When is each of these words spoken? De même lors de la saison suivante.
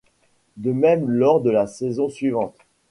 De 0.57 0.71
même 0.71 1.07
lors 1.11 1.41
de 1.43 1.51
la 1.51 1.67
saison 1.67 2.09
suivante. 2.09 2.57